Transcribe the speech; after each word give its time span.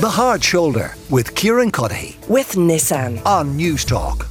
The 0.00 0.08
Hard 0.08 0.42
Shoulder 0.42 0.94
with 1.10 1.34
Kieran 1.34 1.70
Cuddihy 1.70 2.26
with 2.26 2.52
Nissan 2.52 3.22
on 3.26 3.58
Newstalk. 3.58 4.26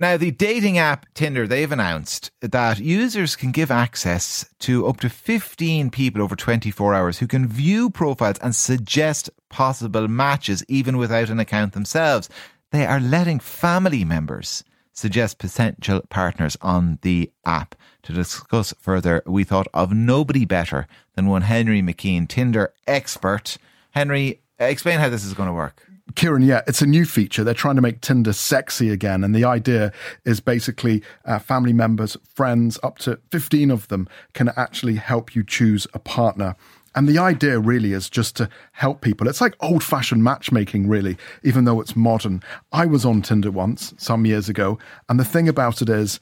Now, 0.00 0.16
the 0.16 0.32
dating 0.32 0.76
app 0.76 1.06
Tinder, 1.14 1.46
they've 1.46 1.70
announced 1.70 2.32
that 2.40 2.80
users 2.80 3.36
can 3.36 3.52
give 3.52 3.70
access 3.70 4.44
to 4.58 4.88
up 4.88 4.98
to 5.02 5.08
15 5.08 5.90
people 5.90 6.20
over 6.20 6.34
24 6.34 6.94
hours 6.94 7.18
who 7.20 7.28
can 7.28 7.46
view 7.46 7.90
profiles 7.90 8.38
and 8.40 8.56
suggest 8.56 9.30
possible 9.50 10.08
matches 10.08 10.64
even 10.66 10.96
without 10.96 11.30
an 11.30 11.38
account 11.38 11.72
themselves. 11.72 12.28
They 12.72 12.84
are 12.84 12.98
letting 12.98 13.38
family 13.38 14.04
members 14.04 14.64
suggest 14.92 15.38
potential 15.38 16.00
partners 16.10 16.56
on 16.60 16.98
the 17.02 17.30
app. 17.44 17.76
To 18.02 18.12
discuss 18.12 18.74
further, 18.80 19.22
we 19.26 19.44
thought 19.44 19.68
of 19.72 19.92
nobody 19.92 20.44
better 20.44 20.88
than 21.14 21.28
one 21.28 21.42
Henry 21.42 21.82
McKean, 21.82 22.26
Tinder 22.26 22.74
expert. 22.88 23.58
Henry, 23.92 24.40
explain 24.58 24.98
how 24.98 25.08
this 25.08 25.24
is 25.24 25.34
going 25.34 25.48
to 25.48 25.52
work. 25.52 25.86
Kieran, 26.14 26.42
yeah, 26.42 26.62
it's 26.66 26.82
a 26.82 26.86
new 26.86 27.04
feature. 27.04 27.44
They're 27.44 27.54
trying 27.54 27.76
to 27.76 27.82
make 27.82 28.00
Tinder 28.00 28.32
sexy 28.32 28.90
again. 28.90 29.24
And 29.24 29.34
the 29.34 29.44
idea 29.44 29.92
is 30.24 30.40
basically 30.40 31.02
uh, 31.24 31.38
family 31.38 31.72
members, 31.72 32.16
friends, 32.34 32.78
up 32.82 32.98
to 32.98 33.18
15 33.30 33.70
of 33.70 33.88
them 33.88 34.08
can 34.34 34.50
actually 34.56 34.96
help 34.96 35.34
you 35.34 35.44
choose 35.44 35.86
a 35.94 35.98
partner. 35.98 36.56
And 36.94 37.08
the 37.08 37.18
idea 37.18 37.58
really 37.58 37.92
is 37.92 38.10
just 38.10 38.36
to 38.36 38.48
help 38.72 39.00
people. 39.00 39.26
It's 39.26 39.40
like 39.40 39.54
old 39.60 39.82
fashioned 39.82 40.22
matchmaking, 40.22 40.88
really, 40.88 41.16
even 41.42 41.64
though 41.64 41.80
it's 41.80 41.96
modern. 41.96 42.42
I 42.72 42.84
was 42.84 43.06
on 43.06 43.22
Tinder 43.22 43.50
once, 43.50 43.94
some 43.96 44.26
years 44.26 44.48
ago. 44.48 44.78
And 45.08 45.18
the 45.18 45.24
thing 45.24 45.48
about 45.48 45.80
it 45.80 45.88
is, 45.88 46.20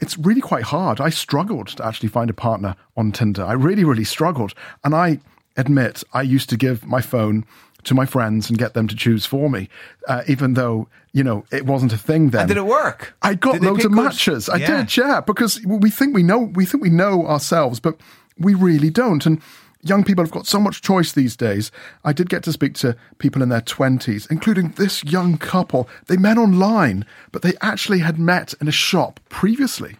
it's 0.00 0.16
really 0.18 0.40
quite 0.40 0.64
hard. 0.64 1.00
I 1.00 1.10
struggled 1.10 1.68
to 1.68 1.84
actually 1.84 2.10
find 2.10 2.30
a 2.30 2.34
partner 2.34 2.76
on 2.96 3.12
Tinder. 3.12 3.44
I 3.44 3.52
really, 3.52 3.84
really 3.84 4.04
struggled. 4.04 4.54
And 4.84 4.94
I 4.94 5.20
admit, 5.56 6.02
I 6.12 6.22
used 6.22 6.48
to 6.50 6.56
give 6.56 6.86
my 6.86 7.00
phone 7.00 7.44
to 7.84 7.94
my 7.94 8.04
friends 8.04 8.50
and 8.50 8.58
get 8.58 8.74
them 8.74 8.88
to 8.88 8.96
choose 8.96 9.24
for 9.24 9.48
me, 9.48 9.68
uh, 10.08 10.22
even 10.26 10.54
though 10.54 10.88
you 11.12 11.22
know 11.22 11.44
it 11.50 11.66
wasn't 11.66 11.92
a 11.92 11.98
thing 11.98 12.30
then. 12.30 12.42
And 12.42 12.48
did 12.48 12.56
it 12.56 12.66
work? 12.66 13.14
I 13.22 13.34
got 13.34 13.60
loads 13.60 13.84
of 13.84 13.92
matches. 13.92 14.48
I 14.48 14.56
yeah. 14.56 14.78
did, 14.78 14.96
yeah, 14.96 15.20
because 15.20 15.64
we 15.64 15.90
think 15.90 16.14
we 16.14 16.22
know 16.22 16.38
we 16.38 16.66
think 16.66 16.82
we 16.82 16.90
know 16.90 17.26
ourselves, 17.26 17.80
but 17.80 17.98
we 18.38 18.54
really 18.54 18.90
don't. 18.90 19.24
And 19.24 19.40
young 19.82 20.04
people 20.04 20.24
have 20.24 20.32
got 20.32 20.46
so 20.46 20.60
much 20.60 20.82
choice 20.82 21.12
these 21.12 21.36
days. 21.36 21.70
I 22.04 22.12
did 22.12 22.28
get 22.28 22.42
to 22.44 22.52
speak 22.52 22.74
to 22.74 22.96
people 23.18 23.42
in 23.42 23.48
their 23.48 23.60
20s, 23.60 24.30
including 24.30 24.70
this 24.70 25.04
young 25.04 25.38
couple. 25.38 25.88
They 26.06 26.16
met 26.16 26.38
online, 26.38 27.06
but 27.32 27.42
they 27.42 27.54
actually 27.60 28.00
had 28.00 28.18
met 28.18 28.52
in 28.60 28.68
a 28.68 28.72
shop 28.72 29.20
previously. 29.28 29.96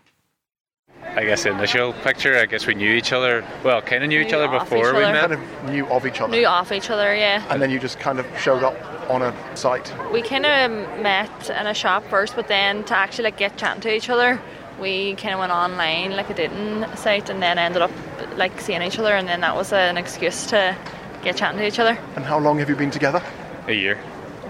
I 1.17 1.25
guess 1.25 1.45
the 1.45 1.51
initial 1.51 1.95
picture, 1.95 2.37
I 2.37 2.45
guess 2.45 2.67
we 2.67 2.75
knew 2.75 2.93
each 2.93 3.11
other. 3.11 3.43
Well, 3.65 3.81
kind 3.81 4.05
of 4.05 4.11
knew, 4.11 4.19
knew 4.19 4.27
each 4.27 4.35
other 4.35 4.49
before 4.49 4.91
each 4.91 4.95
we 4.95 5.01
met. 5.01 5.31
Kind 5.31 5.33
of 5.33 5.71
knew 5.71 5.87
of 5.87 6.07
each 6.07 6.21
other. 6.21 6.31
Knew 6.31 6.47
of 6.47 6.71
each 6.71 6.91
other, 6.91 7.17
yeah. 7.17 7.43
And 7.49 7.63
then 7.63 7.71
you 7.71 7.81
just 7.81 7.99
kind 7.99 8.19
of 8.21 8.27
showed 8.39 8.63
up 8.63 8.77
on 9.11 9.23
a 9.23 9.57
site. 9.57 9.91
We 10.13 10.21
kind 10.21 10.45
of 10.45 10.71
met 11.01 11.49
in 11.49 11.67
a 11.67 11.73
shop 11.73 12.05
first, 12.11 12.37
but 12.37 12.49
then 12.49 12.85
to 12.85 12.95
actually 12.95 13.25
like 13.25 13.39
get 13.39 13.57
chatting 13.57 13.81
to 13.81 13.95
each 13.95 14.11
other, 14.11 14.39
we 14.79 15.15
kind 15.15 15.33
of 15.33 15.41
went 15.41 15.53
online 15.53 16.15
like 16.15 16.29
a 16.29 16.35
dating 16.35 16.85
site, 16.97 17.31
and 17.31 17.43
then 17.43 17.57
ended 17.57 17.81
up 17.81 17.91
like 18.37 18.61
seeing 18.61 18.83
each 18.83 18.99
other, 18.99 19.15
and 19.15 19.27
then 19.27 19.41
that 19.41 19.57
was 19.57 19.73
an 19.73 19.97
excuse 19.97 20.45
to 20.49 20.77
get 21.23 21.39
chatting 21.39 21.59
to 21.59 21.67
each 21.67 21.79
other. 21.79 21.99
And 22.17 22.27
how 22.27 22.39
long 22.39 22.59
have 22.59 22.69
you 22.69 22.77
been 22.77 22.91
together? 22.91 23.23
A 23.69 23.73
year. 23.73 23.99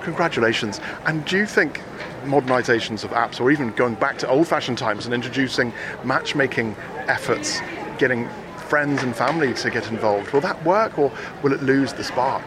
Congratulations. 0.03 0.81
And 1.05 1.25
do 1.27 1.37
you 1.37 1.47
think 1.47 1.81
modernizations 2.27 3.05
of 3.05 3.10
apps, 3.10 3.41
or 3.41 3.50
even 3.50 3.70
going 3.72 3.94
back 3.94 4.19
to 4.19 4.28
old 4.28 4.48
fashioned 4.48 4.78
times 4.78 5.05
and 5.05 5.14
introducing 5.14 5.72
matchmaking 6.05 6.77
efforts, 7.08 7.60
getting 7.98 8.28
friends 8.69 9.02
and 9.02 9.14
family 9.14 9.55
to 9.55 9.70
get 9.70 9.88
involved, 9.91 10.32
will 10.32 10.41
that 10.41 10.62
work 10.64 10.98
or 10.98 11.12
will 11.42 11.52
it 11.52 11.62
lose 11.62 11.92
the 11.92 12.04
spark? 12.04 12.44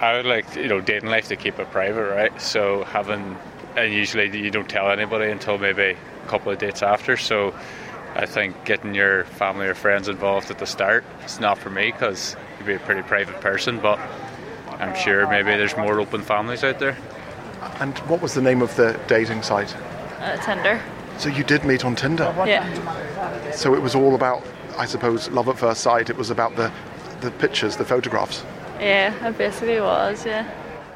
I 0.00 0.16
would 0.16 0.26
like, 0.26 0.56
you 0.56 0.68
know, 0.68 0.80
dating 0.80 1.08
life 1.08 1.28
to 1.28 1.36
keep 1.36 1.58
it 1.58 1.70
private, 1.70 2.10
right? 2.10 2.40
So 2.40 2.84
having, 2.84 3.36
and 3.76 3.92
usually 3.92 4.36
you 4.36 4.50
don't 4.50 4.68
tell 4.68 4.90
anybody 4.90 5.30
until 5.30 5.56
maybe 5.56 5.96
a 6.24 6.28
couple 6.28 6.50
of 6.52 6.58
dates 6.58 6.82
after. 6.82 7.16
So 7.16 7.54
I 8.14 8.26
think 8.26 8.64
getting 8.64 8.94
your 8.94 9.24
family 9.24 9.66
or 9.66 9.74
friends 9.74 10.08
involved 10.08 10.50
at 10.50 10.58
the 10.58 10.66
start, 10.66 11.04
it's 11.22 11.40
not 11.40 11.58
for 11.58 11.70
me 11.70 11.92
because 11.92 12.36
you'd 12.58 12.66
be 12.66 12.74
a 12.74 12.78
pretty 12.80 13.02
private 13.02 13.40
person, 13.40 13.78
but 13.78 13.98
I'm 14.78 14.94
sure 14.96 15.28
maybe 15.28 15.50
there's 15.50 15.76
more 15.76 16.00
open 16.00 16.22
families 16.22 16.64
out 16.64 16.80
there. 16.80 16.96
And 17.80 17.96
what 18.00 18.20
was 18.20 18.34
the 18.34 18.42
name 18.42 18.62
of 18.62 18.74
the 18.76 18.98
dating 19.06 19.42
site? 19.42 19.74
Uh, 20.20 20.36
Tinder. 20.44 20.80
So 21.18 21.28
you 21.28 21.44
did 21.44 21.64
meet 21.64 21.84
on 21.84 21.96
Tinder? 21.96 22.32
Yeah. 22.46 23.50
So 23.52 23.74
it 23.74 23.82
was 23.82 23.94
all 23.94 24.14
about, 24.14 24.42
I 24.76 24.86
suppose, 24.86 25.28
love 25.30 25.48
at 25.48 25.58
first 25.58 25.80
sight. 25.82 26.10
It 26.10 26.16
was 26.16 26.30
about 26.30 26.56
the, 26.56 26.72
the 27.20 27.30
pictures, 27.30 27.76
the 27.76 27.84
photographs. 27.84 28.44
Yeah, 28.80 29.28
it 29.28 29.38
basically 29.38 29.80
was. 29.80 30.26
Yeah. 30.26 30.50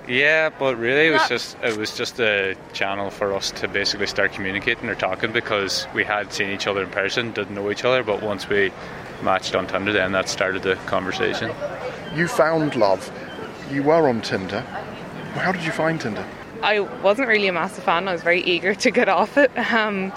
Yeah, 0.08 0.48
but 0.48 0.78
really 0.78 1.08
it 1.08 1.12
was 1.12 1.28
just 1.28 1.58
it 1.62 1.76
was 1.76 1.94
just 1.94 2.18
a 2.18 2.56
channel 2.72 3.10
for 3.10 3.34
us 3.34 3.50
to 3.50 3.68
basically 3.68 4.06
start 4.06 4.32
communicating 4.32 4.88
or 4.88 4.94
talking 4.94 5.32
because 5.32 5.86
we 5.94 6.02
had 6.02 6.32
seen 6.32 6.50
each 6.50 6.66
other 6.66 6.82
in 6.82 6.88
person, 6.88 7.30
didn't 7.32 7.54
know 7.54 7.70
each 7.70 7.84
other, 7.84 8.02
but 8.02 8.22
once 8.22 8.48
we 8.48 8.72
matched 9.22 9.54
on 9.54 9.66
Tinder, 9.66 9.92
then 9.92 10.12
that 10.12 10.30
started 10.30 10.62
the 10.62 10.76
conversation. 10.86 11.50
You 12.14 12.26
found 12.26 12.74
love. 12.74 13.12
You 13.70 13.82
were 13.82 14.08
on 14.08 14.22
Tinder. 14.22 14.60
How 15.34 15.52
did 15.52 15.62
you 15.62 15.72
find 15.72 16.00
Tinder? 16.00 16.26
I 16.62 16.80
wasn't 16.80 17.28
really 17.28 17.48
a 17.48 17.52
massive 17.52 17.84
fan. 17.84 18.08
I 18.08 18.12
was 18.12 18.22
very 18.22 18.42
eager 18.42 18.74
to 18.74 18.90
get 18.90 19.08
off 19.08 19.36
it. 19.38 19.50
Um, 19.72 20.12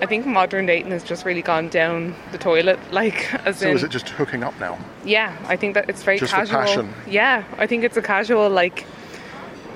I 0.00 0.06
think 0.06 0.26
modern 0.26 0.66
dating 0.66 0.90
has 0.90 1.04
just 1.04 1.24
really 1.24 1.42
gone 1.42 1.68
down 1.68 2.14
the 2.32 2.38
toilet. 2.38 2.78
Like, 2.92 3.32
as 3.46 3.58
so 3.58 3.68
in, 3.68 3.76
is 3.76 3.84
it 3.84 3.90
just 3.90 4.08
hooking 4.08 4.42
up 4.42 4.58
now? 4.58 4.78
Yeah, 5.04 5.36
I 5.46 5.56
think 5.56 5.74
that 5.74 5.88
it's 5.88 6.02
very 6.02 6.18
just 6.18 6.32
casual. 6.32 6.60
passion. 6.60 6.94
Yeah, 7.06 7.44
I 7.58 7.66
think 7.66 7.84
it's 7.84 7.96
a 7.96 8.02
casual 8.02 8.50
like 8.50 8.84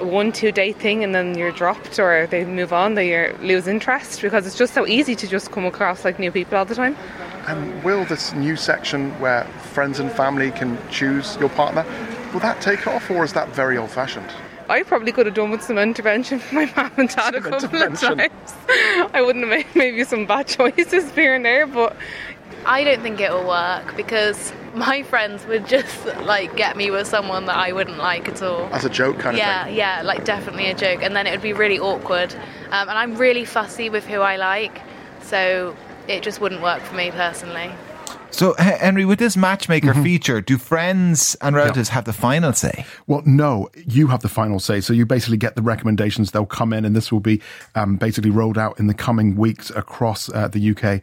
one 0.01 0.33
two 0.33 0.53
day 0.53 0.73
thing, 0.73 1.05
and 1.05 1.15
then 1.15 1.39
you're 1.39 1.53
dropped 1.53 1.99
or 1.99 2.27
they 2.27 2.45
move 2.45 2.73
on. 2.73 2.95
They 2.95 3.33
lose 3.35 3.69
interest 3.69 4.21
because 4.21 4.47
it's 4.47 4.59
just 4.59 4.75
so 4.75 4.87
easy 4.87 5.15
to 5.15 5.27
just 5.29 5.53
come 5.53 5.65
across 5.65 6.05
like 6.05 6.19
new 6.19 6.33
people 6.33 6.59
all 6.59 6.65
the 6.65 6.75
time. 6.75 6.97
And 7.47 7.83
will 7.83 8.05
this 8.05 8.35
new 8.35 8.57
section 8.57 9.19
where 9.21 9.45
friends 9.73 10.01
and 10.01 10.11
family 10.13 10.51
can 10.51 10.77
choose 10.91 11.37
your 11.37 11.49
partner, 11.49 11.87
will 12.33 12.41
that 12.41 12.61
take 12.61 12.87
off, 12.87 13.11
or 13.11 13.25
is 13.25 13.33
that 13.33 13.49
very 13.51 13.79
old-fashioned? 13.79 14.31
I 14.69 14.83
probably 14.83 15.13
could 15.13 15.27
have 15.27 15.35
done 15.35 15.51
with 15.51 15.63
some 15.63 15.79
intervention 15.79 16.39
from 16.39 16.57
my 16.57 16.73
mum 16.77 16.93
and 16.97 17.09
dad 17.09 17.35
some 17.35 17.35
a 17.35 17.41
couple 17.41 17.83
of 17.83 18.01
times. 18.01 18.55
I 18.69 19.23
wouldn't 19.25 19.45
have 19.45 19.51
made 19.51 19.67
maybe 19.75 20.05
some 20.05 20.27
bad 20.27 20.47
choices 20.47 21.11
here 21.13 21.35
and 21.35 21.45
there, 21.45 21.67
but 21.67 21.97
I 22.67 22.85
don't 22.85 23.01
think 23.01 23.21
it 23.21 23.33
will 23.33 23.49
work 23.49 23.97
because 23.97 24.53
my 24.75 25.03
friends 25.03 25.47
would 25.47 25.67
just 25.67 26.05
like 26.23 26.55
get 26.57 26.77
me 26.77 26.91
with 26.91 27.07
someone 27.07 27.47
that 27.47 27.57
I 27.57 27.73
wouldn't 27.73 27.99
like 27.99 28.29
at 28.29 28.43
all. 28.43 28.69
As 28.73 28.85
a 28.85 28.91
joke 28.91 29.19
kind 29.19 29.37
yeah, 29.37 29.61
of 29.61 29.67
thing. 29.69 29.77
Yeah, 29.77 30.01
yeah, 30.01 30.03
like 30.03 30.25
definitely 30.25 30.69
a 30.69 30.75
joke, 30.75 31.03
and 31.03 31.17
then 31.17 31.27
it 31.27 31.31
would 31.31 31.43
be 31.43 31.55
really 31.55 31.79
awkward. 31.79 32.35
Um, 32.71 32.89
and 32.89 32.99
I'm 32.99 33.17
really 33.17 33.45
fussy 33.45 33.89
with 33.89 34.07
who 34.07 34.21
I 34.21 34.37
like, 34.37 34.83
so 35.23 35.75
it 36.09 36.23
just 36.23 36.41
wouldn't 36.41 36.63
work 36.63 36.83
for 36.83 36.95
me 36.95 37.11
personally. 37.11 37.73
So, 38.31 38.55
Henry, 38.55 39.05
with 39.05 39.19
this 39.19 39.37
matchmaker 39.37 39.93
mm-hmm. 39.93 40.03
feature, 40.03 40.41
do 40.41 40.59
friends 40.59 41.37
and 41.41 41.57
relatives 41.57 41.89
yeah. 41.89 41.95
have 41.95 42.05
the 42.05 42.13
final 42.13 42.53
say? 42.53 42.85
Well, 43.07 43.23
no, 43.25 43.69
you 43.87 44.09
have 44.09 44.21
the 44.21 44.29
final 44.29 44.61
say. 44.61 44.81
So 44.81 44.93
you 44.93 45.07
basically 45.07 45.39
get 45.39 45.57
the 45.57 45.63
recommendations. 45.63 46.31
They'll 46.31 46.47
come 46.47 46.73
in, 46.73 46.85
and 46.85 46.95
this 46.95 47.11
will 47.11 47.21
be 47.21 47.41
um, 47.75 47.97
basically 47.97 48.31
rolled 48.31 48.59
out 48.59 48.79
in 48.79 48.87
the 48.87 48.95
coming 48.95 49.35
weeks 49.35 49.71
across 49.71 50.29
uh, 50.31 50.49
the 50.49 50.71
UK 50.71 51.03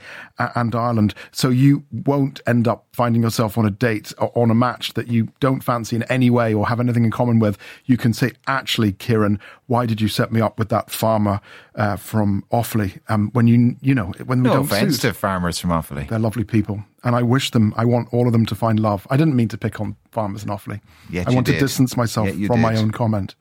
and 0.55 0.75
Ireland. 0.75 1.13
So 1.31 1.49
you 1.49 1.83
won't 1.91 2.41
end 2.47 2.67
up 2.67 2.85
finding 2.93 3.23
yourself 3.23 3.57
on 3.57 3.65
a 3.65 3.71
date 3.71 4.13
or 4.17 4.31
on 4.37 4.51
a 4.51 4.55
match 4.55 4.93
that 4.93 5.07
you 5.07 5.29
don't 5.39 5.61
fancy 5.61 5.95
in 5.95 6.03
any 6.03 6.29
way 6.29 6.53
or 6.53 6.67
have 6.67 6.79
anything 6.79 7.05
in 7.05 7.11
common 7.11 7.39
with. 7.39 7.57
You 7.85 7.97
can 7.97 8.13
say, 8.13 8.31
actually, 8.47 8.93
Kieran, 8.93 9.39
why 9.67 9.85
did 9.85 9.99
you 9.99 10.07
set 10.07 10.31
me 10.31 10.41
up 10.41 10.59
with 10.59 10.69
that 10.69 10.89
farmer 10.91 11.41
uh, 11.75 11.95
from 11.95 12.43
Offaly? 12.51 12.99
Um, 13.09 13.29
when 13.33 13.47
you, 13.47 13.75
you 13.81 13.93
know, 13.93 14.13
when 14.25 14.43
we 14.43 14.49
no 14.49 14.55
don't 14.55 14.65
offense 14.65 14.95
suit. 14.95 15.09
to 15.09 15.13
farmers 15.13 15.59
from 15.59 15.71
Offaly. 15.71 16.07
They're 16.07 16.19
lovely 16.19 16.43
people 16.43 16.83
and 17.05 17.15
I 17.15 17.21
wish 17.21 17.51
them, 17.51 17.73
I 17.77 17.85
want 17.85 18.11
all 18.11 18.25
of 18.25 18.33
them 18.33 18.47
to 18.47 18.55
find 18.55 18.79
love. 18.79 19.05
I 19.11 19.15
didn't 19.15 19.35
mean 19.35 19.47
to 19.49 19.57
pick 19.59 19.79
on 19.79 19.95
farmers 20.11 20.43
in 20.43 20.49
Offaly. 20.49 20.81
Yet 21.09 21.27
I 21.27 21.31
want 21.31 21.45
did. 21.45 21.53
to 21.53 21.59
distance 21.59 21.95
myself 21.95 22.29
from 22.29 22.39
did. 22.39 22.57
my 22.57 22.75
own 22.75 22.89
comment. 22.89 23.35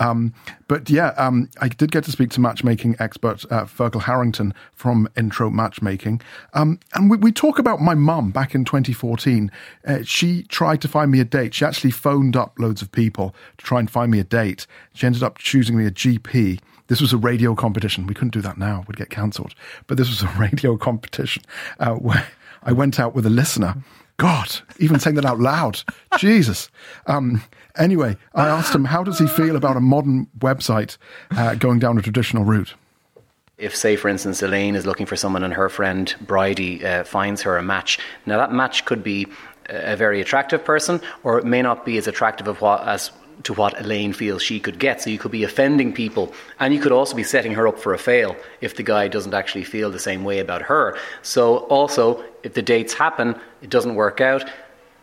Um, 0.00 0.34
but 0.66 0.90
yeah, 0.90 1.10
um, 1.10 1.48
I 1.60 1.68
did 1.68 1.92
get 1.92 2.02
to 2.04 2.10
speak 2.10 2.30
to 2.30 2.40
matchmaking 2.40 2.96
expert 2.98 3.44
uh, 3.52 3.64
Fergal 3.66 4.02
Harrington 4.02 4.52
from 4.72 5.08
Intro 5.16 5.48
Matchmaking. 5.48 6.20
Um, 6.54 6.80
and 6.94 7.08
we, 7.08 7.16
we, 7.16 7.30
talk 7.30 7.60
about 7.60 7.80
my 7.80 7.94
mum 7.94 8.32
back 8.32 8.56
in 8.56 8.64
2014. 8.64 9.52
Uh, 9.86 9.98
she 10.02 10.42
tried 10.44 10.80
to 10.80 10.88
find 10.88 11.12
me 11.12 11.20
a 11.20 11.24
date. 11.24 11.54
She 11.54 11.64
actually 11.64 11.92
phoned 11.92 12.34
up 12.34 12.58
loads 12.58 12.82
of 12.82 12.90
people 12.90 13.36
to 13.58 13.64
try 13.64 13.78
and 13.78 13.88
find 13.88 14.10
me 14.10 14.18
a 14.18 14.24
date. 14.24 14.66
She 14.94 15.06
ended 15.06 15.22
up 15.22 15.38
choosing 15.38 15.76
me 15.76 15.86
a 15.86 15.92
GP. 15.92 16.58
This 16.88 17.00
was 17.00 17.12
a 17.12 17.16
radio 17.16 17.54
competition. 17.54 18.06
We 18.06 18.14
couldn't 18.14 18.34
do 18.34 18.42
that 18.42 18.58
now, 18.58 18.84
we'd 18.86 18.96
get 18.96 19.10
cancelled. 19.10 19.54
But 19.86 19.96
this 19.96 20.08
was 20.08 20.22
a 20.22 20.34
radio 20.38 20.76
competition 20.76 21.42
uh, 21.78 21.94
where 21.94 22.26
I 22.62 22.72
went 22.72 23.00
out 23.00 23.14
with 23.14 23.26
a 23.26 23.30
listener. 23.30 23.76
God, 24.16 24.60
even 24.78 25.00
saying 25.00 25.16
that 25.16 25.24
out 25.24 25.40
loud. 25.40 25.82
Jesus. 26.18 26.70
Um, 27.06 27.42
anyway, 27.76 28.16
I 28.34 28.48
asked 28.48 28.74
him, 28.74 28.84
how 28.84 29.02
does 29.02 29.18
he 29.18 29.26
feel 29.26 29.56
about 29.56 29.76
a 29.76 29.80
modern 29.80 30.28
website 30.38 30.96
uh, 31.32 31.54
going 31.56 31.78
down 31.78 31.98
a 31.98 32.02
traditional 32.02 32.44
route? 32.44 32.74
If, 33.56 33.74
say, 33.74 33.96
for 33.96 34.08
instance, 34.08 34.42
Elaine 34.42 34.74
is 34.74 34.84
looking 34.84 35.06
for 35.06 35.16
someone 35.16 35.44
and 35.44 35.54
her 35.54 35.68
friend 35.68 36.14
Bridie 36.20 36.84
uh, 36.84 37.04
finds 37.04 37.42
her 37.42 37.56
a 37.56 37.62
match, 37.62 37.98
now 38.26 38.36
that 38.36 38.52
match 38.52 38.84
could 38.84 39.02
be 39.02 39.26
a 39.68 39.96
very 39.96 40.20
attractive 40.20 40.64
person, 40.64 41.00
or 41.22 41.38
it 41.38 41.44
may 41.44 41.62
not 41.62 41.84
be 41.84 41.96
as 41.96 42.06
attractive 42.06 42.48
of 42.48 42.60
what, 42.60 42.86
as 42.86 43.10
to 43.42 43.52
what 43.52 43.78
Elaine 43.80 44.12
feels 44.12 44.42
she 44.42 44.60
could 44.60 44.78
get. 44.78 45.02
So 45.02 45.10
you 45.10 45.18
could 45.18 45.30
be 45.30 45.44
offending 45.44 45.92
people, 45.92 46.32
and 46.60 46.72
you 46.72 46.80
could 46.80 46.92
also 46.92 47.14
be 47.14 47.24
setting 47.24 47.52
her 47.52 47.68
up 47.68 47.78
for 47.78 47.92
a 47.92 47.98
fail 47.98 48.36
if 48.60 48.76
the 48.76 48.82
guy 48.82 49.08
doesn't 49.08 49.34
actually 49.34 49.64
feel 49.64 49.90
the 49.90 49.98
same 49.98 50.24
way 50.24 50.38
about 50.38 50.62
her. 50.62 50.96
So 51.22 51.58
also, 51.58 52.24
if 52.42 52.54
the 52.54 52.62
dates 52.62 52.94
happen, 52.94 53.38
it 53.62 53.70
doesn't 53.70 53.94
work 53.94 54.20
out. 54.20 54.48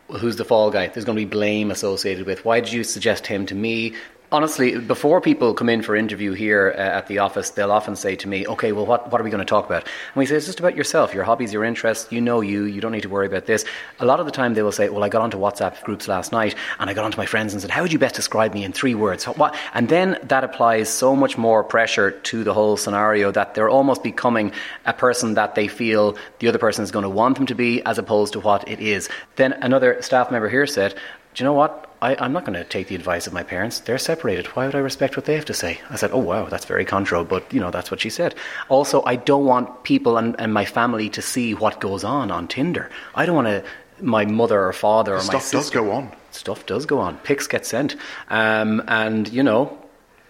Who's 0.09 0.35
the 0.35 0.45
fall 0.45 0.71
guy? 0.71 0.87
There's 0.87 1.05
going 1.05 1.17
to 1.17 1.25
be 1.25 1.29
blame 1.29 1.71
associated 1.71 2.25
with. 2.25 2.43
Why 2.43 2.59
did 2.59 2.73
you 2.73 2.83
suggest 2.83 3.27
him 3.27 3.45
to 3.47 3.55
me? 3.55 3.95
Honestly, 4.31 4.79
before 4.79 5.21
people 5.21 5.53
come 5.53 5.69
in 5.69 5.81
for 5.81 5.95
interview 5.95 6.31
here 6.33 6.73
uh, 6.77 6.81
at 6.81 7.07
the 7.07 7.19
office, 7.19 7.49
they'll 7.51 7.71
often 7.71 7.95
say 7.95 8.15
to 8.15 8.27
me, 8.27 8.47
"Okay, 8.47 8.71
well, 8.71 8.85
what, 8.85 9.11
what 9.11 9.19
are 9.19 9.23
we 9.23 9.29
going 9.29 9.45
to 9.45 9.45
talk 9.45 9.65
about?" 9.65 9.83
And 9.83 10.15
we 10.15 10.25
say, 10.25 10.35
"It's 10.35 10.45
just 10.45 10.59
about 10.59 10.75
yourself, 10.75 11.13
your 11.13 11.23
hobbies, 11.23 11.53
your 11.53 11.63
interests. 11.63 12.11
You 12.11 12.21
know 12.21 12.41
you. 12.41 12.63
You 12.63 12.81
don't 12.81 12.91
need 12.91 13.01
to 13.01 13.09
worry 13.09 13.27
about 13.27 13.45
this." 13.45 13.65
A 13.99 14.05
lot 14.05 14.19
of 14.19 14.25
the 14.25 14.31
time, 14.31 14.53
they 14.53 14.63
will 14.63 14.71
say, 14.71 14.89
"Well, 14.89 15.03
I 15.03 15.09
got 15.09 15.21
onto 15.21 15.37
WhatsApp 15.37 15.81
groups 15.83 16.07
last 16.07 16.31
night, 16.31 16.55
and 16.79 16.89
I 16.89 16.93
got 16.93 17.05
onto 17.05 17.17
my 17.17 17.25
friends 17.25 17.53
and 17.53 17.61
said, 17.61 17.71
how 17.71 17.81
would 17.81 17.93
you 17.93 17.99
best 17.99 18.15
describe 18.15 18.53
me 18.53 18.63
in 18.63 18.71
three 18.71 18.95
words?" 18.95 19.25
What? 19.25 19.55
And 19.73 19.89
then 19.89 20.17
that 20.23 20.43
applies 20.43 20.89
so 20.89 21.15
much 21.15 21.37
more 21.37 21.63
pressure 21.63 22.11
to 22.11 22.43
the 22.43 22.53
whole 22.53 22.77
scenario 22.77 23.31
that 23.31 23.53
they're 23.53 23.69
almost 23.69 24.03
becoming 24.03 24.51
a 24.85 24.93
person 24.93 25.33
that 25.35 25.55
they 25.55 25.67
feel 25.67 26.17
the 26.39 26.47
other 26.47 26.59
person 26.59 26.83
is 26.83 26.91
going 26.91 27.03
to 27.03 27.09
want 27.09 27.35
them 27.37 27.45
to 27.47 27.55
be, 27.55 27.81
as 27.83 27.97
opposed 27.97 28.33
to 28.33 28.39
what 28.39 28.67
it 28.67 28.79
is. 28.79 29.09
Then 29.35 29.53
another 29.53 30.01
staff 30.01 30.31
member 30.31 30.49
here 30.49 30.67
said, 30.67 30.95
"Do 31.33 31.43
you 31.43 31.45
know 31.45 31.53
what?" 31.53 31.87
I, 32.01 32.25
am 32.25 32.33
not 32.33 32.45
going 32.45 32.57
to 32.57 32.63
take 32.63 32.87
the 32.87 32.95
advice 32.95 33.27
of 33.27 33.33
my 33.33 33.43
parents. 33.43 33.79
They're 33.79 33.99
separated. 33.99 34.47
Why 34.47 34.65
would 34.65 34.73
I 34.73 34.79
respect 34.79 35.15
what 35.15 35.25
they 35.25 35.35
have 35.35 35.45
to 35.45 35.53
say? 35.53 35.79
I 35.89 35.97
said, 35.97 36.09
oh, 36.11 36.17
wow, 36.17 36.45
that's 36.45 36.65
very 36.65 36.83
contro, 36.83 37.23
but, 37.23 37.53
you 37.53 37.59
know, 37.59 37.69
that's 37.69 37.91
what 37.91 38.01
she 38.01 38.09
said. 38.09 38.33
Also, 38.69 39.03
I 39.05 39.17
don't 39.17 39.45
want 39.45 39.83
people 39.83 40.17
and, 40.17 40.35
and 40.39 40.51
my 40.51 40.65
family 40.65 41.09
to 41.09 41.21
see 41.21 41.53
what 41.53 41.79
goes 41.79 42.03
on 42.03 42.31
on 42.31 42.47
Tinder. 42.47 42.89
I 43.13 43.27
don't 43.27 43.35
want 43.35 43.49
to, 43.49 43.63
my 44.03 44.25
mother 44.25 44.65
or 44.65 44.73
father 44.73 45.15
or 45.15 45.19
Stuff 45.19 45.33
my 45.33 45.39
sister. 45.39 45.57
does 45.57 45.69
go 45.69 45.91
on. 45.91 46.11
Stuff 46.31 46.65
does 46.65 46.87
go 46.87 46.97
on. 46.97 47.17
Pics 47.19 47.45
get 47.45 47.67
sent. 47.67 47.95
Um, 48.31 48.83
and, 48.87 49.31
you 49.31 49.43
know, 49.43 49.77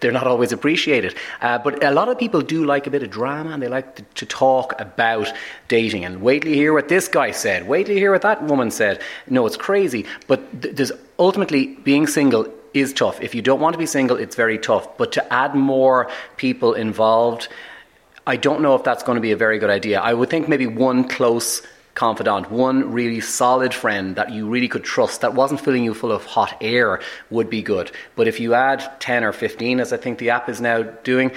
they're 0.02 0.12
not 0.12 0.26
always 0.26 0.52
appreciated. 0.52 1.14
Uh, 1.40 1.58
but 1.58 1.82
a 1.82 1.90
lot 1.90 2.08
of 2.08 2.18
people 2.18 2.42
do 2.42 2.64
like 2.64 2.86
a 2.86 2.90
bit 2.90 3.02
of 3.02 3.10
drama 3.10 3.50
and 3.50 3.62
they 3.62 3.68
like 3.68 3.96
to, 3.96 4.02
to, 4.02 4.26
talk 4.26 4.78
about 4.78 5.32
dating. 5.68 6.04
And 6.04 6.20
wait 6.20 6.42
till 6.42 6.50
you 6.50 6.56
hear 6.56 6.72
what 6.72 6.88
this 6.88 7.08
guy 7.08 7.30
said. 7.30 7.66
Wait 7.66 7.86
till 7.86 7.94
you 7.94 8.00
hear 8.00 8.12
what 8.12 8.22
that 8.22 8.42
woman 8.42 8.70
said. 8.70 9.00
No, 9.28 9.46
it's 9.46 9.56
crazy. 9.56 10.04
But 10.26 10.62
th- 10.62 10.76
there's 10.76 10.92
ultimately 11.18 11.66
being 11.84 12.06
single 12.06 12.46
is 12.74 12.92
tough. 12.92 13.20
If 13.20 13.34
you 13.34 13.42
don't 13.42 13.60
want 13.60 13.74
to 13.74 13.78
be 13.78 13.86
single, 13.86 14.16
it's 14.16 14.36
very 14.36 14.58
tough. 14.58 14.96
But 14.98 15.12
to 15.12 15.32
add 15.32 15.54
more 15.54 16.10
people 16.36 16.74
involved, 16.74 17.48
I 18.26 18.36
don't 18.36 18.60
know 18.60 18.74
if 18.74 18.84
that's 18.84 19.02
going 19.02 19.16
to 19.16 19.22
be 19.22 19.32
a 19.32 19.36
very 19.36 19.58
good 19.58 19.70
idea. 19.70 20.00
I 20.00 20.14
would 20.14 20.30
think 20.30 20.48
maybe 20.48 20.66
one 20.66 21.08
close 21.08 21.62
confidant, 21.94 22.50
one 22.50 22.92
really 22.92 23.20
solid 23.20 23.74
friend 23.74 24.16
that 24.16 24.30
you 24.30 24.48
really 24.48 24.68
could 24.68 24.84
trust 24.84 25.20
that 25.20 25.34
wasn't 25.34 25.60
filling 25.60 25.84
you 25.84 25.94
full 25.94 26.12
of 26.12 26.24
hot 26.24 26.56
air 26.60 27.00
would 27.30 27.50
be 27.50 27.62
good. 27.62 27.90
But 28.16 28.28
if 28.28 28.40
you 28.40 28.54
add 28.54 29.00
10 29.00 29.24
or 29.24 29.32
15, 29.32 29.80
as 29.80 29.92
I 29.92 29.96
think 29.96 30.18
the 30.18 30.30
app 30.30 30.48
is 30.48 30.60
now 30.60 30.82
doing, 30.82 31.32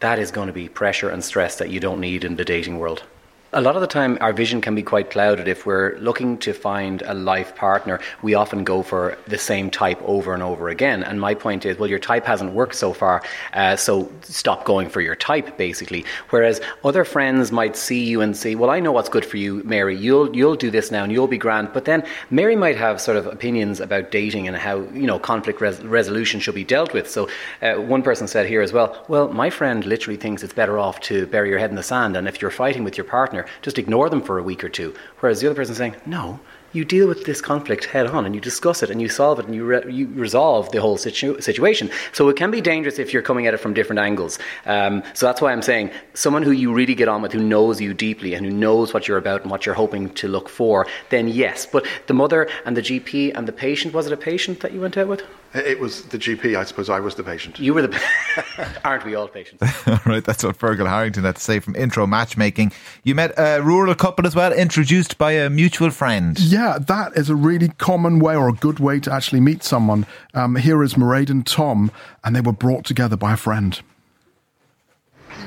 that 0.00 0.18
is 0.18 0.30
going 0.30 0.46
to 0.46 0.52
be 0.52 0.68
pressure 0.68 1.10
and 1.10 1.22
stress 1.22 1.56
that 1.58 1.70
you 1.70 1.80
don't 1.80 2.00
need 2.00 2.24
in 2.24 2.36
the 2.36 2.44
dating 2.44 2.78
world. 2.78 3.04
A 3.52 3.60
lot 3.60 3.74
of 3.74 3.80
the 3.80 3.88
time, 3.88 4.16
our 4.20 4.32
vision 4.32 4.60
can 4.60 4.76
be 4.76 4.82
quite 4.84 5.10
clouded. 5.10 5.48
If 5.48 5.66
we're 5.66 5.98
looking 5.98 6.38
to 6.38 6.52
find 6.52 7.02
a 7.02 7.14
life 7.14 7.56
partner, 7.56 7.98
we 8.22 8.34
often 8.34 8.62
go 8.62 8.84
for 8.84 9.18
the 9.26 9.38
same 9.38 9.72
type 9.72 10.00
over 10.04 10.32
and 10.32 10.40
over 10.40 10.68
again. 10.68 11.02
And 11.02 11.20
my 11.20 11.34
point 11.34 11.66
is, 11.66 11.76
well, 11.76 11.90
your 11.90 11.98
type 11.98 12.24
hasn't 12.26 12.52
worked 12.52 12.76
so 12.76 12.92
far, 12.92 13.24
uh, 13.52 13.74
so 13.74 14.08
stop 14.22 14.64
going 14.64 14.88
for 14.88 15.00
your 15.00 15.16
type, 15.16 15.58
basically. 15.58 16.04
Whereas 16.28 16.60
other 16.84 17.04
friends 17.04 17.50
might 17.50 17.74
see 17.74 18.04
you 18.04 18.20
and 18.20 18.36
say, 18.36 18.54
well, 18.54 18.70
I 18.70 18.78
know 18.78 18.92
what's 18.92 19.08
good 19.08 19.24
for 19.24 19.36
you, 19.36 19.64
Mary. 19.64 19.96
You'll 19.96 20.32
you'll 20.36 20.54
do 20.54 20.70
this 20.70 20.92
now, 20.92 21.02
and 21.02 21.12
you'll 21.12 21.26
be 21.26 21.36
grand. 21.36 21.72
But 21.72 21.86
then 21.86 22.06
Mary 22.30 22.54
might 22.54 22.76
have 22.76 23.00
sort 23.00 23.16
of 23.16 23.26
opinions 23.26 23.80
about 23.80 24.12
dating 24.12 24.46
and 24.46 24.56
how 24.56 24.82
you 24.92 25.08
know 25.08 25.18
conflict 25.18 25.60
res- 25.60 25.82
resolution 25.82 26.38
should 26.38 26.54
be 26.54 26.62
dealt 26.62 26.94
with. 26.94 27.10
So 27.10 27.28
uh, 27.62 27.74
one 27.74 28.02
person 28.04 28.28
said 28.28 28.46
here 28.46 28.62
as 28.62 28.72
well, 28.72 29.04
well, 29.08 29.26
my 29.32 29.50
friend 29.50 29.84
literally 29.84 30.16
thinks 30.16 30.44
it's 30.44 30.54
better 30.54 30.78
off 30.78 31.00
to 31.00 31.26
bury 31.26 31.48
your 31.48 31.58
head 31.58 31.70
in 31.70 31.76
the 31.76 31.82
sand, 31.82 32.16
and 32.16 32.28
if 32.28 32.40
you're 32.40 32.52
fighting 32.52 32.84
with 32.84 32.96
your 32.96 33.06
partner 33.06 33.39
just 33.62 33.78
ignore 33.78 34.08
them 34.08 34.22
for 34.22 34.38
a 34.38 34.42
week 34.42 34.62
or 34.64 34.68
two. 34.68 34.94
Whereas 35.20 35.40
the 35.40 35.46
other 35.46 35.56
person 35.56 35.74
saying, 35.74 35.96
no, 36.06 36.40
you 36.72 36.84
deal 36.84 37.08
with 37.08 37.24
this 37.24 37.40
conflict 37.40 37.84
head 37.84 38.06
on 38.06 38.24
and 38.24 38.34
you 38.34 38.40
discuss 38.40 38.82
it 38.82 38.90
and 38.90 39.00
you 39.00 39.08
solve 39.08 39.38
it 39.38 39.46
and 39.46 39.54
you, 39.54 39.64
re- 39.64 39.92
you 39.92 40.06
resolve 40.08 40.70
the 40.70 40.80
whole 40.80 40.96
situ- 40.96 41.40
situation. 41.40 41.90
So 42.12 42.28
it 42.28 42.36
can 42.36 42.50
be 42.50 42.60
dangerous 42.60 42.98
if 42.98 43.12
you're 43.12 43.22
coming 43.22 43.46
at 43.46 43.54
it 43.54 43.58
from 43.58 43.74
different 43.74 43.98
angles. 43.98 44.38
Um, 44.66 45.02
so 45.14 45.26
that's 45.26 45.40
why 45.40 45.52
I'm 45.52 45.62
saying 45.62 45.90
someone 46.14 46.42
who 46.42 46.52
you 46.52 46.72
really 46.72 46.94
get 46.94 47.08
on 47.08 47.22
with, 47.22 47.32
who 47.32 47.42
knows 47.42 47.80
you 47.80 47.94
deeply 47.94 48.34
and 48.34 48.46
who 48.46 48.52
knows 48.52 48.94
what 48.94 49.08
you're 49.08 49.18
about 49.18 49.42
and 49.42 49.50
what 49.50 49.66
you're 49.66 49.74
hoping 49.74 50.10
to 50.14 50.28
look 50.28 50.48
for, 50.48 50.86
then 51.10 51.28
yes. 51.28 51.66
But 51.66 51.86
the 52.06 52.14
mother 52.14 52.48
and 52.64 52.76
the 52.76 52.82
GP 52.82 53.32
and 53.34 53.48
the 53.48 53.52
patient, 53.52 53.94
was 53.94 54.06
it 54.06 54.12
a 54.12 54.16
patient 54.16 54.60
that 54.60 54.72
you 54.72 54.80
went 54.80 54.96
out 54.96 55.08
with? 55.08 55.22
It 55.52 55.80
was 55.80 56.02
the 56.04 56.18
GP. 56.18 56.56
I 56.56 56.62
suppose 56.62 56.88
I 56.88 57.00
was 57.00 57.16
the 57.16 57.24
patient. 57.24 57.58
You 57.58 57.74
were 57.74 57.82
the. 57.82 58.00
Aren't 58.84 59.04
we 59.04 59.16
all 59.16 59.26
patients? 59.26 59.60
right, 60.06 60.22
that's 60.22 60.44
what 60.44 60.56
Fergal 60.56 60.88
Harrington 60.88 61.24
had 61.24 61.36
to 61.36 61.42
say 61.42 61.58
from 61.58 61.74
Intro 61.74 62.06
Matchmaking. 62.06 62.70
You 63.02 63.16
met 63.16 63.32
a 63.36 63.60
rural 63.60 63.92
couple 63.96 64.28
as 64.28 64.36
well, 64.36 64.52
introduced 64.52 65.18
by 65.18 65.32
a 65.32 65.50
mutual 65.50 65.90
friend. 65.90 66.38
Yeah, 66.38 66.59
that 66.78 67.16
is 67.16 67.30
a 67.30 67.34
really 67.34 67.68
common 67.68 68.18
way 68.18 68.36
or 68.36 68.48
a 68.48 68.52
good 68.52 68.78
way 68.78 69.00
to 69.00 69.12
actually 69.12 69.40
meet 69.40 69.62
someone. 69.62 70.06
Um, 70.34 70.56
here 70.56 70.82
is 70.82 70.94
Mairead 70.94 71.30
and 71.30 71.46
Tom, 71.46 71.90
and 72.24 72.34
they 72.34 72.40
were 72.40 72.52
brought 72.52 72.84
together 72.84 73.16
by 73.16 73.32
a 73.32 73.36
friend. 73.36 73.80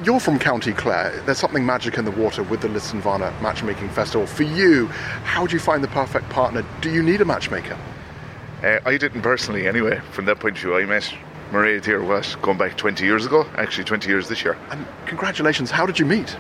You're 0.04 0.20
from 0.20 0.40
County 0.40 0.74
Clare. 0.74 1.22
There's 1.26 1.38
something 1.38 1.66
magic 1.66 1.98
in 1.98 2.06
the 2.06 2.12
water 2.12 2.44
with 2.44 2.62
the 2.62 2.68
Lisdoonvarna 2.68 3.42
Matchmaking 3.42 3.90
Festival. 3.90 4.26
For 4.26 4.44
you, 4.44 4.88
how 5.24 5.46
do 5.46 5.54
you 5.54 5.60
find 5.60 5.84
the 5.84 5.88
perfect 5.90 6.30
partner? 6.30 6.66
Do 6.82 6.92
you 6.92 7.04
need 7.04 7.22
a 7.22 7.26
matchmaker? 7.26 7.78
Uh, 8.64 8.80
I 8.86 8.98
didn't 8.98 9.22
personally, 9.22 9.68
anyway. 9.68 10.00
From 10.12 10.26
that 10.26 10.40
point 10.40 10.56
of 10.56 10.62
view, 10.62 10.78
I 10.78 10.86
met 10.86 11.14
Mairead 11.52 11.86
here, 11.86 12.02
what, 12.04 12.36
going 12.42 12.58
back 12.58 12.76
20 12.78 13.06
years 13.06 13.26
ago? 13.26 13.46
Actually, 13.56 13.84
20 13.84 14.10
years 14.10 14.28
this 14.28 14.44
year. 14.44 14.58
And 14.72 14.86
congratulations, 15.06 15.70
how 15.70 15.86
did 15.86 16.00
you 16.00 16.06
meet? 16.06 16.36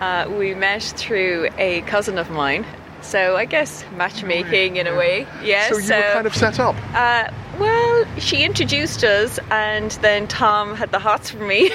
Uh, 0.00 0.30
we 0.38 0.54
met 0.54 0.82
through 0.82 1.48
a 1.58 1.82
cousin 1.82 2.18
of 2.18 2.30
mine. 2.30 2.64
So 3.02 3.36
I 3.36 3.44
guess 3.44 3.84
matchmaking 3.96 4.76
in 4.76 4.86
a 4.86 4.96
way. 4.96 5.26
Yes. 5.42 5.70
So 5.70 5.76
you 5.76 5.82
so, 5.82 5.96
were 5.96 6.12
kind 6.12 6.26
of 6.26 6.34
set 6.34 6.60
up? 6.60 6.76
Uh, 6.94 7.30
well, 7.58 8.04
she 8.18 8.44
introduced 8.44 9.04
us, 9.04 9.38
and 9.50 9.90
then 10.02 10.26
Tom 10.28 10.74
had 10.74 10.92
the 10.92 10.98
hots 10.98 11.30
for 11.30 11.44
me. 11.44 11.70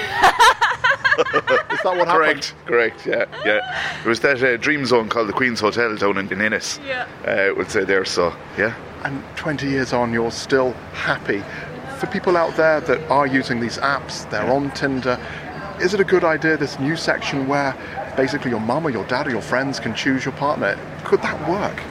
Is 1.18 1.82
that 1.82 1.96
what 1.96 2.08
correct, 2.08 2.50
happened? 2.50 2.66
Correct, 2.66 3.06
yeah, 3.06 3.24
yeah. 3.44 4.00
It 4.00 4.06
was 4.06 4.20
that 4.20 4.42
uh, 4.42 4.56
dream 4.56 4.84
zone 4.84 5.08
called 5.08 5.28
the 5.28 5.32
Queen's 5.32 5.60
Hotel 5.60 5.96
down 5.96 6.18
in, 6.18 6.30
in 6.30 6.40
Ennis. 6.40 6.78
Yeah. 6.86 7.06
Uh, 7.26 7.30
it 7.30 7.56
would 7.56 7.70
say 7.70 7.84
there, 7.84 8.04
so 8.04 8.34
yeah. 8.58 8.74
And 9.04 9.22
20 9.36 9.68
years 9.68 9.92
on, 9.92 10.12
you're 10.12 10.30
still 10.30 10.72
happy. 10.92 11.42
For 11.98 12.06
people 12.08 12.36
out 12.36 12.56
there 12.56 12.80
that 12.80 13.10
are 13.10 13.26
using 13.26 13.60
these 13.60 13.78
apps, 13.78 14.28
they're 14.30 14.50
on 14.50 14.70
Tinder, 14.72 15.18
is 15.80 15.94
it 15.94 16.00
a 16.00 16.04
good 16.04 16.24
idea, 16.24 16.56
this 16.56 16.78
new 16.78 16.96
section 16.96 17.46
where 17.48 17.76
basically 18.16 18.50
your 18.50 18.60
mum 18.60 18.86
or 18.86 18.90
your 18.90 19.04
dad 19.04 19.26
or 19.26 19.30
your 19.30 19.42
friends 19.42 19.78
can 19.78 19.94
choose 19.94 20.24
your 20.24 20.32
partner? 20.34 20.78
Could 21.04 21.22
that 21.22 21.48
work? 21.48 21.82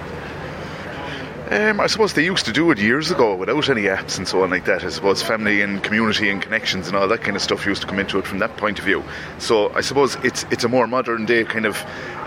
Um, 1.52 1.80
I 1.80 1.86
suppose 1.86 2.14
they 2.14 2.26
used 2.26 2.46
to 2.46 2.52
do 2.52 2.72
it 2.72 2.80
years 2.80 3.12
ago 3.12 3.36
without 3.36 3.70
any 3.70 3.84
apps 3.84 4.18
and 4.18 4.28
so 4.28 4.42
on 4.42 4.50
like 4.50 4.66
that. 4.66 4.84
I 4.84 4.90
suppose 4.90 5.22
family 5.22 5.62
and 5.62 5.84
community 5.84 6.32
and 6.32 6.42
connections 6.42 6.88
and 6.88 6.98
all 6.98 7.08
that 7.08 7.22
kind 7.22 7.36
of 7.36 7.44
stuff 7.44 7.68
used 7.68 7.82
to 7.82 7.88
come 7.88 8.00
into 8.00 8.18
it 8.18 8.26
from 8.26 8.40
that 8.40 8.58
point 8.58 8.80
of 8.80 8.86
view. 8.86 9.04
So 9.38 9.72
I 9.76 9.82
suppose 9.82 10.16
it's 10.24 10.44
it's 10.50 10.64
a 10.64 10.70
more 10.70 10.88
modern 10.88 11.26
day 11.26 11.44
kind 11.44 11.68
of, 11.68 11.78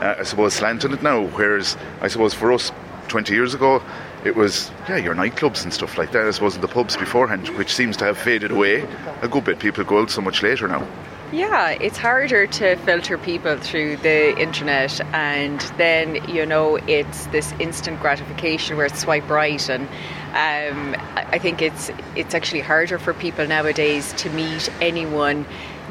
uh, 0.00 0.14
I 0.20 0.22
suppose, 0.22 0.54
slant 0.54 0.84
on 0.84 0.94
it 0.94 1.02
now. 1.02 1.26
Whereas 1.26 1.76
I 2.00 2.06
suppose 2.06 2.32
for 2.32 2.52
us, 2.52 2.70
20 3.08 3.34
years 3.34 3.54
ago, 3.54 3.82
it 4.24 4.36
was 4.36 4.70
yeah 4.88 4.98
your 4.98 5.16
nightclubs 5.16 5.64
and 5.64 5.74
stuff 5.74 5.98
like 5.98 6.12
that. 6.12 6.24
I 6.24 6.30
suppose 6.30 6.54
in 6.54 6.60
the 6.60 6.68
pubs 6.68 6.96
beforehand, 6.96 7.48
which 7.58 7.74
seems 7.74 7.96
to 7.96 8.04
have 8.04 8.18
faded 8.18 8.52
away 8.52 8.86
a 9.22 9.26
good 9.26 9.42
bit. 9.42 9.58
People 9.58 9.82
go 9.82 10.00
out 10.00 10.12
so 10.12 10.20
much 10.20 10.44
later 10.44 10.68
now. 10.68 10.86
Yeah, 11.30 11.70
it's 11.72 11.98
harder 11.98 12.46
to 12.46 12.76
filter 12.76 13.18
people 13.18 13.58
through 13.58 13.98
the 13.98 14.34
internet, 14.38 14.98
and 15.14 15.60
then 15.76 16.26
you 16.26 16.46
know 16.46 16.76
it's 16.76 17.26
this 17.26 17.52
instant 17.60 18.00
gratification 18.00 18.78
where 18.78 18.86
it's 18.86 19.00
swipe 19.00 19.28
right, 19.28 19.68
and 19.68 19.82
um, 20.28 20.96
I 21.14 21.38
think 21.38 21.60
it's 21.60 21.90
it's 22.16 22.34
actually 22.34 22.62
harder 22.62 22.98
for 22.98 23.12
people 23.12 23.46
nowadays 23.46 24.14
to 24.14 24.30
meet 24.30 24.70
anyone 24.80 25.44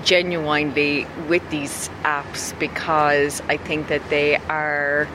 genuinely 0.04 1.06
with 1.28 1.48
these 1.52 1.90
apps 2.02 2.58
because 2.58 3.40
I 3.42 3.58
think 3.58 3.90
that 3.90 4.10
they 4.10 4.38
are 4.38 5.08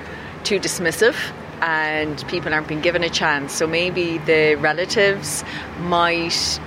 too 0.44 0.60
dismissive 0.60 1.16
and 1.62 2.24
people 2.28 2.54
aren't 2.54 2.68
being 2.68 2.80
given 2.80 3.02
a 3.02 3.10
chance. 3.10 3.52
So 3.54 3.66
maybe 3.66 4.18
the 4.18 4.54
relatives 4.54 5.42
might 5.80 6.60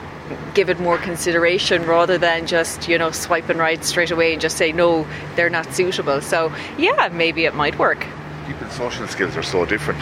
give 0.54 0.70
it 0.70 0.80
more 0.80 0.98
consideration 0.98 1.86
rather 1.86 2.18
than 2.18 2.48
just 2.48 2.88
you 2.88 2.98
know 2.98 3.12
swiping 3.12 3.58
right 3.58 3.84
straight 3.84 4.12
away 4.12 4.34
and 4.34 4.42
just 4.42 4.58
say 4.58 4.72
no 4.72 5.06
they're 5.36 5.50
not 5.50 5.72
suitable 5.74 6.22
so 6.22 6.52
yeah 6.78 7.10
maybe 7.14 7.46
it 7.46 7.54
might 7.54 7.78
work 7.78 8.06
people's 8.48 8.74
social 8.74 9.08
skills 9.08 9.36
are 9.38 9.44
so 9.44 9.66
different 9.66 10.02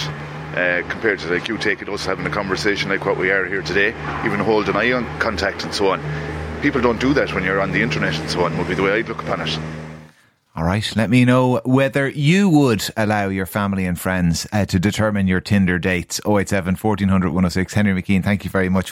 uh, 0.55 0.81
compared 0.87 1.19
to 1.19 1.27
like 1.29 1.47
you 1.47 1.57
taking 1.57 1.89
us 1.89 2.05
having 2.05 2.25
a 2.25 2.29
conversation 2.29 2.89
like 2.89 3.05
what 3.05 3.17
we 3.17 3.31
are 3.31 3.45
here 3.45 3.61
today 3.61 3.89
even 4.25 4.39
holding 4.39 4.75
eye 4.75 4.91
on 4.91 5.05
contact 5.19 5.63
and 5.63 5.73
so 5.73 5.91
on 5.91 6.01
people 6.61 6.79
don't 6.79 6.99
do 6.99 7.13
that 7.13 7.33
when 7.33 7.43
you're 7.43 7.59
on 7.59 7.71
the 7.71 7.81
internet 7.81 8.17
and 8.19 8.29
so 8.29 8.45
on 8.45 8.57
would 8.57 8.67
be 8.67 8.75
the 8.75 8.83
way 8.83 8.93
I'd 8.93 9.07
look 9.07 9.21
upon 9.21 9.41
it 9.41 9.59
all 10.55 10.63
right, 10.63 10.95
let 10.95 11.09
me 11.09 11.25
know 11.25 11.61
whether 11.65 12.07
you 12.07 12.47
would 12.47 12.87
allow 12.95 13.27
your 13.27 13.47
family 13.47 13.87
and 13.87 13.99
friends 13.99 14.45
uh, 14.53 14.65
to 14.65 14.77
determine 14.77 15.27
your 15.27 15.41
Tinder 15.41 15.79
dates. 15.79 16.21
087 16.27 16.75
1400 16.75 17.29
106. 17.29 17.73
Henry 17.73 17.99
McKean, 17.99 18.23
thank 18.23 18.43
you 18.43 18.51
very 18.51 18.69
much. 18.69 18.91